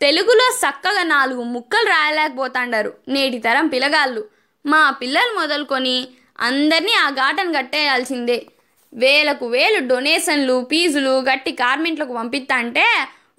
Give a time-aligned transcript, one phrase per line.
[0.00, 2.92] తెలుగులో చక్కగా నాలుగు ముక్కలు రాయలేకపోతాండారు.
[3.08, 4.22] నేటి తరం పిల్లగాళ్ళు.
[4.66, 6.08] మా పిల్లలు మొదలుకొని
[6.40, 8.46] అందరినీ ఆ ఘాటను కట్టేయాల్సిందే.
[8.94, 12.58] వేలకు వేలు డొనేషన్లు ఫీజులు గట్టి కార్మెంట్లకు పంపిస్తా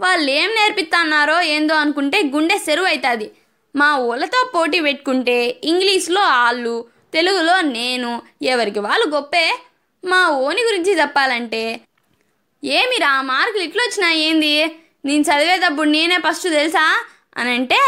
[0.01, 3.31] వాళ్ళు ఏం నేర్పిస్తున్నారో ఏందో అనుకుంటే గుండె సెరువు అవుతుంది
[3.75, 6.75] మా ఊళ్ళతో పోటీ పెట్టుకుంటే ఇంగ్లీష్లో వాళ్ళు
[7.13, 9.47] తెలుగులో నేను ఎవరికి వాళ్ళు గొప్పే.
[10.03, 11.79] మా ఓని గురించి చెప్పాలంటే
[12.63, 14.53] ఏమిరా మార్కులు ఇట్లా వచ్చినాయి ఏంది?
[15.05, 16.85] నేను చదివేటప్పుడు నేనే ఫస్ట్ తెలుసా?
[17.37, 17.79] అని అంటే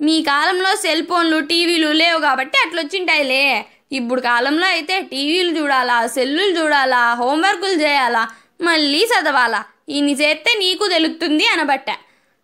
[0.00, 3.44] మీ కాలంలో సెల్ ఫోన్లు టీవీలు లేవు కాబట్టి అట్లా వచ్చింటాయిలే
[3.92, 8.22] ఇప్పుడు కాలంలో అయితే టీవీలు చూడాలా సెల్లులు చూడాలా హోంవర్కులు చేయాలా
[8.60, 9.60] మళ్ళీ చదవాలా.
[9.88, 11.88] ఇన్ని చేస్తే నీకు తెలుస్తుంది అనబట్ట.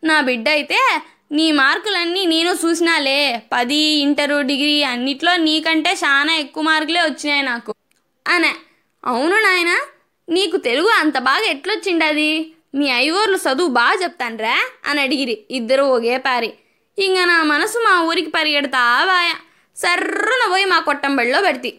[0.03, 0.79] నా బిడ్డ అయితే
[1.33, 3.21] నీ మార్కులన్నీ నేను చూసినాలే.
[3.53, 7.73] పది ఇంటరు డిగ్రీ అన్నిట్లో నీకంటే చాలా ఎక్కువ మార్కులే వచ్చినాయి నాకు.
[8.27, 8.53] అనే.
[9.05, 9.77] అవును నాయనా
[10.29, 12.31] నీకు తెలుగు అంత బాగా ఎట్లొచ్చిండది?
[12.75, 14.71] మీ ఐగోర్లు చదువు బాగా చెప్తాన్రా?
[14.87, 15.45] అని అడిగిరి.
[15.51, 16.55] ఇద్దరు ఒకే పారి.
[16.99, 19.33] ఇంక నా మనసు మా ఊరికి పరిగెడతా బాయ
[19.77, 21.73] సర్రున పోయి మా కొట్టంబడిలో పెడితే.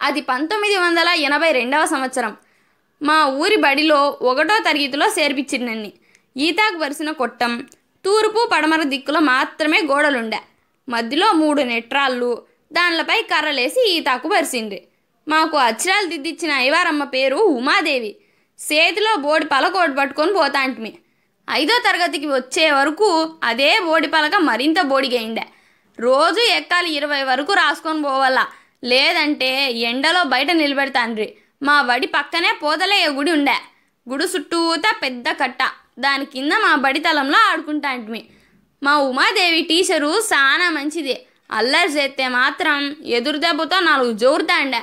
[0.00, 2.36] అది పంతొమ్మిది వందల ఎనభై రెండవ సంవత్సరం.
[3.02, 5.92] మా ఊరి బడిలో ఒకటో తరగతిలో చేర్పించింది నన్ను.
[6.36, 7.66] ఈతాకు వరిసిన కొట్టం
[8.04, 10.38] తూర్పు పడమర దిక్కులో మాత్రమే గోడలుండే.
[10.88, 14.82] మధ్యలో మూడు నెట్రాళ్ళు దానిలపై కర్రలేసి ఈతాకు వరిసిండ్రి
[15.28, 18.16] మాకు అక్షరాలు దిద్దిచ్చిన ఐవారమ్మ పేరు ఉమాదేవి.
[18.58, 20.92] చేతిలో బోడి పలకోటి పట్టుకొని పోతాంటిమి
[21.50, 23.08] ఐదో తరగతికి వచ్చే వరకు
[23.42, 25.46] అదే బోడి పలక మరింత బోడిగైండే
[25.98, 28.44] రోజు ఎక్కాలి ఇరవై వరకు రాసుకొని పోవాలా.
[28.84, 31.28] లేదంటే ఎండలో బయట నిలబెడతాండ్రి.
[31.62, 33.56] మా బడి పక్కనే పోతలయ్య గుడి ఉండే.
[34.06, 35.62] గుడి చుట్టూతా పెద్ద కట్ట.
[35.98, 38.22] దాని కింద మా బడి తలంలో ఆడుకుంటాంటిమి
[38.82, 41.14] మా ఉమాదేవి టీచరు చాలా మంచిది.
[41.50, 44.82] అల్లరి చేస్తే మాత్రం ఎదురు దెబ్బతో నాలుగు జోరుతాండే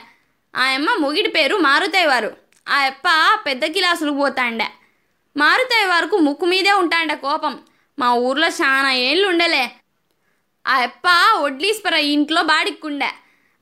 [0.54, 2.32] ఆయమ్మ అమ్మ మొగిడి పేరు మారుతాయి వారు.
[2.70, 3.08] ఆ అప్ప
[3.46, 4.68] పెద్ద గిలాసులకు పోతాండే.
[5.36, 7.54] మారుతాయి వరకు ముక్కు మీదే ఉంటాండే కోపం.
[7.98, 9.66] మా ఊర్లో చాలా ఏళ్ళు ఉండలే
[10.66, 11.08] ఆ అప్ప
[11.44, 13.10] వడ్లీస్పర ఇంట్లో బాడిక్కుండే.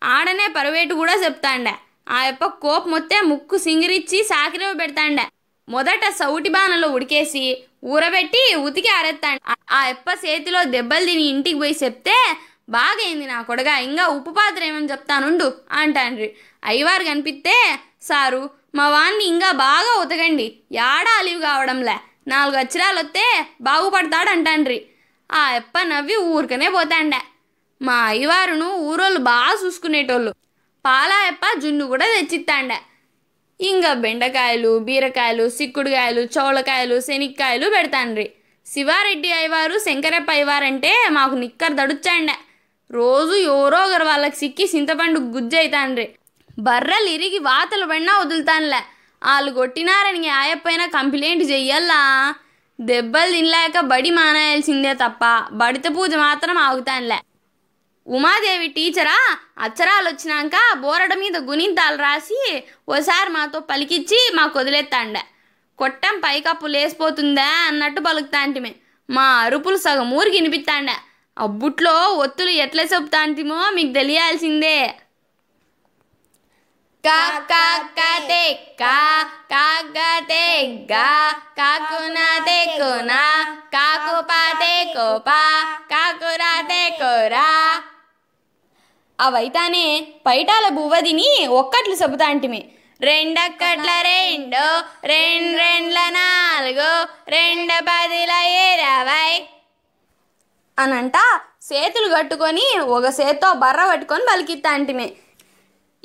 [0.01, 1.73] ఆడనే పరవేటు కూడా చెప్తాండే.
[2.09, 5.25] ఆ అప్ప కోపం వస్తే ముక్కు సింగిరిచ్చి సాకిరవ పెడతాండే.
[5.67, 7.43] మొదట సౌటి బాణలో ఉడికేసి
[7.85, 9.41] ఊరబెట్టి ఉతికి ఆరేస్తాండి
[9.77, 12.15] ఆ అప్ప చేతిలో దెబ్బలు తిని ఇంటికి పోయి చెప్తే
[12.69, 15.47] బాగైంది నా కొడగా ఇంకా ఉప్పు పాత్ర ఏమని చెప్తానుండు
[15.81, 16.29] అంటాండ్రి.
[16.63, 17.55] అయ్యవారు కనిపిస్తే
[18.01, 18.41] సారు
[18.77, 20.47] మా వాణ్ణి ఇంకా బాగా ఉతకండి.
[20.71, 21.95] యాడ అలివి కావడంలే.
[22.27, 23.23] నాలుగు అక్షరాలు వస్తే
[23.61, 24.79] బాగుపడతాడు అంటాండ్రి
[25.31, 27.21] ఆ ఎప్ప నవ్వి ఊరికనే పోతాండే.
[27.81, 30.31] మా అయ్యవారును ఊరోళ్ళు బాగా చూసుకునేటోళ్ళు.
[30.85, 32.77] పాలా అప్ప జున్ను కూడా తెచ్చిస్తాండే
[33.59, 38.27] ఇంకా బెండకాయలు బీరకాయలు సిక్కుడుకాయలు చౌళకాయలు శనిక్కాయలు పెడతాండ్రి.
[38.65, 42.35] శివారెడ్డి అయ్యవారు శంకరప్ప అయ్యవారంటే మాకు నిక్కర్ దడుచాండే
[42.91, 46.05] రోజు ఎవరో ఒకరు వాళ్ళకి సిక్కి చింతపండు గుజ్జు అవుతాండ్రి
[46.57, 48.81] బర్రెలు ఇరిగి వాతలు పడినా వదులుతానులే.
[49.21, 52.01] వాళ్ళు కొట్టినారని ఆయప్పైన కంప్లైంట్ చెయ్యల్లా?
[52.79, 57.19] దెబ్బలు తినలేక బడి మానేయాల్సిందే తప్ప బడిత పూజ మాత్రం ఆగుతానులే.
[58.07, 59.17] ఉమాదేవి టీచరా
[59.59, 62.41] అచ్చరాలు వచ్చినాక బోరడ మీద గుణింతాలు రాసి
[62.89, 65.23] ఓసారి మాతో పలికిచ్చి మాకు వదిలేస్తాండే
[65.77, 68.71] కొట్టం పైకప్పు లేసిపోతుందా అన్నట్టు పలుకుతాంటిమే.
[69.09, 70.95] మా అరుపులు సగం ఊరికి వినిపిస్తాండే
[71.37, 74.77] అబ్బుట్లో ఒత్తులు ఎట్లా చెప్తాంటిమో మీకు తెలియాల్సిందే.
[77.07, 77.19] కా
[77.49, 77.65] కా
[77.97, 78.43] కా తే
[78.79, 78.95] కా
[79.49, 79.65] కా
[80.87, 81.05] గా
[85.21, 85.41] పా
[86.99, 87.45] కోరా
[89.19, 89.85] అవైతానే
[90.25, 92.61] పైటాల బువ్వదిని ఒక్కట్లు చెబుతాంటిమి
[93.01, 94.65] రెండక్కట్ల రెండు
[95.03, 96.89] రెండు రెండ్ల నాలుగు
[97.29, 98.33] రెండు పదిల
[98.65, 99.31] ఇరవై
[100.77, 101.17] అనంట
[101.69, 105.07] చేతులు కట్టుకొని ఒక చేత్తో బర్ర పట్టుకొని పలికిత్తాంటిమే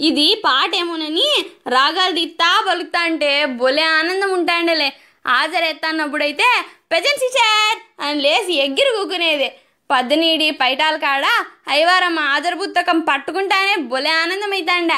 [0.08, 1.26] ఇది పాటేమోనని
[1.74, 3.30] రాగాలు దిత్తా పలుకుతా అంటే
[3.60, 4.88] బొలే ఆనందం ఉంటాండలే
[5.24, 6.46] హాజరెత్తన్నప్పుడైతే
[6.92, 9.48] పెజెన్సీ ఇచ్చార్ అని లేచి ఎగ్గిరి కూకునేది.
[9.90, 11.24] పద్దనీడి పైటాల కాడ
[11.72, 14.92] అయ్యవారమ్మ ఆదర పుస్తకం పట్టుకుంటానే బొలే ఆనందం అవుతాండ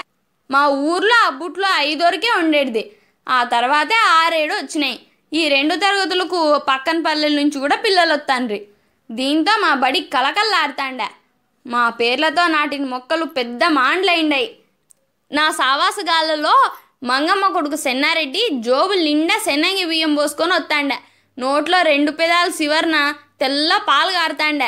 [0.50, 2.82] మా ఊర్లో అబ్బుట్లో ఐదోరికే ఉండేది
[3.26, 4.96] ఆ తర్వాతే ఆరేడు వచ్చినాయి.
[5.32, 6.40] ఈ రెండు తరగతులకు
[6.70, 8.60] పక్కన పల్లెల నుంచి కూడా పిల్లలు వస్తాండ్రి
[9.10, 11.02] దీంతో మా బడి కలకల్లాడుతాండ
[11.66, 14.48] మా పేర్లతో నాటిన మొక్కలు పెద్ద మాండ్లైండాయి
[15.36, 16.54] నా సావాసగాళ్ళలో
[17.10, 20.92] మంగమ్మ కొడుకు సెన్నారెడ్డి జోబు నిండా శనగి బియ్యం పోసుకొని వస్తాండ.
[21.38, 22.96] నోట్లో రెండు పెదాలు శివర్న
[23.40, 24.62] తెల్ల పాలు కారుతాండ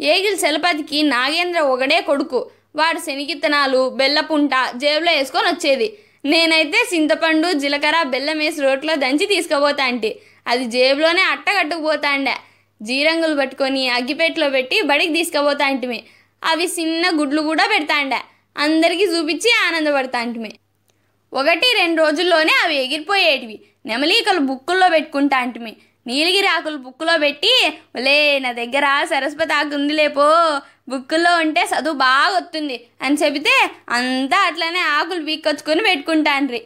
[0.00, 2.40] ఏగిల్ చలపతికి నాగేంద్ర ఒకడే కొడుకు.
[2.78, 5.88] వాడు శనిగిత్తనాలు బెల్లపుంట జేబులో వేసుకొని వచ్చేది.
[6.32, 10.10] నేనైతే చింతపండు జీలకర్ర బెల్లం వేసి రోట్లో దంచి తీసుకుపోతా అంటే
[10.50, 12.34] అది జేబులోనే అట్టగట్టుకుపోతాండే
[12.80, 15.98] జీరంగులు పట్టుకొని అగ్గిపెట్లో పెట్టి బడికి తీసుకుపోతా అంటిమి
[16.42, 18.20] అవి చిన్న గుడ్లు కూడా పెడతాండే.
[18.56, 20.50] అందరికీ చూపించి ఆనందపడతాంటిమి
[21.32, 23.56] ఒకటి రెండు రోజుల్లోనే అవి ఎగిరిపోయేటివి.
[23.86, 25.72] నెమలీకలు బుక్కుల్లో పెట్టుకుంటా అంటిమి.
[26.06, 27.52] నీలగిరి ఆకులు బుక్కులో పెట్టి
[27.96, 30.26] లే నా దగ్గర సరస్వతి ఆకు ఉంది లేపో
[30.88, 33.54] బుక్కుల్లో ఉంటే చదువు బాగా వస్తుంది అని చెబితే
[33.88, 36.60] అంతా అట్లనే ఆకులు పీక్కొచ్చుకొని పెట్టుకుంటాన్రి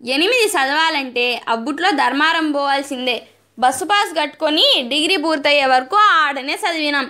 [0.00, 3.16] ఎనిమిది చదవాలంటే అబ్బుట్లో ధర్మారం పోవాల్సిందే.
[3.58, 7.06] బస్సు పాస్ కట్టుకొని డిగ్రీ పూర్తయ్యే వరకు ఆడనే చదివినాం.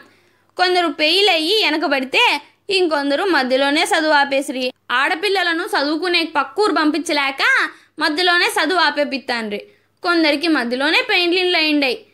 [0.57, 2.25] కొందరు పెయిల్ అయ్యి వెనకబడితే
[2.71, 4.73] ఇంకొందరు మధ్యలోనే చదువు ఆపేసిరి.
[4.91, 7.69] ఆడపిల్లలను చదువుకునే పక్కూరు పంపించలేక
[7.99, 9.67] మధ్యలోనే చదువు ఆపేపిత్తాన్రి.
[10.03, 12.07] కొందరికి మధ్యలోనే పెయింట్లిన్లు అయిండాయి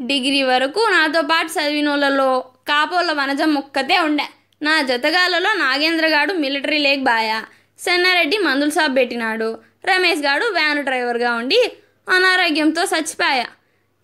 [0.00, 4.24] డిగ్రీ వరకు నాతో పాటు చదివినోళ్ళలో కాపోళ్ళ వనజం ఒక్కతే ఉండే.
[4.62, 7.44] నా జతగాలలో నాగేంద్రగాడు మిలిటరీ లేక్ బాయా.
[7.78, 9.58] సెన్నారెడ్డి మందుల షాప్ పెట్టినాడు.
[9.84, 11.72] రమేష్ గాడు వ్యాన్ డ్రైవర్గా ఉండి
[12.08, 13.46] అనారోగ్యంతో చచ్చిపోయా.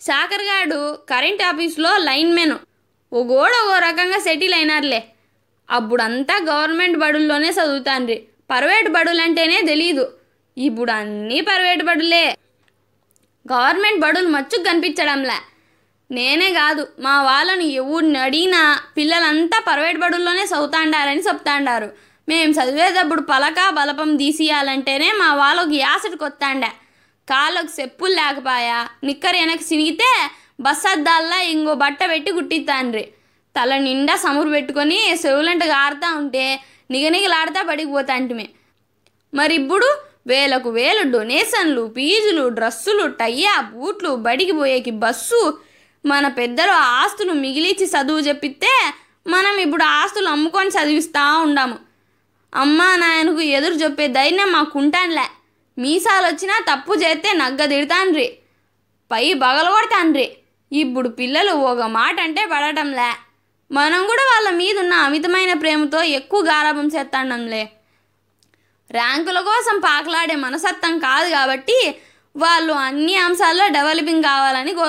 [0.01, 2.57] శాకర్ గాడు కరెంట్ ఆఫీస్లో లైన్మెన్.
[3.13, 5.05] ఓ గోడ ఓ రకంగా సెటిల్ అయినారులే.
[5.71, 8.15] అప్పుడంతా గవర్నమెంట్ బడుల్లోనే చదువుతాండ్రి.
[8.51, 10.13] ప్రైవేట్ బడులు అంటేనే తెలీదు.
[10.59, 12.37] ఇప్పుడు అన్నీ ప్రైవేట్ బడులే.
[13.53, 15.39] గవర్నమెంట్ బడులు మచ్చు కనిపించడంలే.
[16.11, 21.93] నేనే కాదు మా వాళ్ళని ఎవరిని అడిగినా పిల్లలంతా ప్రైవేట్ బడుల్లోనే చదువుతాండారని చెప్తాండారు.
[22.29, 26.69] మేము చదివేటప్పుడు పలక బలపం తీసియాలంటేనే మా వాళ్ళకి యాసటి కొత్తాండా.
[27.31, 33.09] కాళ్ళకు చెప్పులు లేకపాయా నిక్కర్ వెనక్కి సినిగితే బస్ అద్దాల్లా ఇంకో బట్ట పెట్టి గుట్టిస్తాండ్రి
[33.57, 36.45] తల నిండా సమురు పెట్టుకొని చెవులంట గారుతా ఉంటే
[36.91, 38.47] నిగనిగలాడుతా పడిపోతా పోతాంటిమే
[39.33, 39.89] మరి ఇప్పుడు
[40.27, 45.41] వేలకు వేలు డొనేషన్లు ఫీజులు డ్రస్సులు టయ్యా బూట్లు బడికి పోయేకి బస్సు
[46.05, 48.73] మన పెద్దలు ఆస్తులు మిగిలిచి చదువు చెప్పితే
[49.27, 51.77] మనం ఇప్పుడు ఆస్తులు అమ్ముకొని చదివిస్తూ ఉండాము.
[52.53, 55.27] అమ్మా నాయనకు ఎదురు చెప్పే ధైర్యం మాకుంటానులే
[55.79, 58.27] మీసాలు వచ్చినా తప్పు చేస్తే నగ్గ తిడతాన్రి
[59.11, 60.27] పై బగలగొడతాన్రి.
[60.73, 63.11] ఇప్పుడు పిల్లలు ఒక మాట అంటే పడటంలే.
[63.71, 67.73] మనం కూడా వాళ్ళ మీద ఉన్న అమితమైన ప్రేమతో ఎక్కువ గారాభం చేస్తాండంలే.
[68.93, 71.79] ర్యాంకుల కోసం పాకలాడే మనసత్వం కాదు కాబట్టి
[72.37, 74.83] వాళ్ళు అన్ని అంశాల్లో డెవలపింగ్ కావాలని కోరు